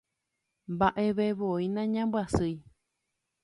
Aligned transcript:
Mba'evevoi 0.73 1.65
nañambyasýi 1.75 2.55